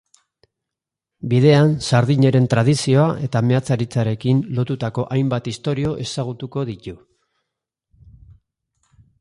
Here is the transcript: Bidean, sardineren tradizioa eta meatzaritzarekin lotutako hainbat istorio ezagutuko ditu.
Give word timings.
Bidean, 1.33 1.73
sardineren 1.89 2.47
tradizioa 2.53 3.05
eta 3.29 3.43
meatzaritzarekin 3.51 4.41
lotutako 4.61 5.07
hainbat 5.17 5.51
istorio 5.55 5.95
ezagutuko 6.07 6.65
ditu. 6.75 6.99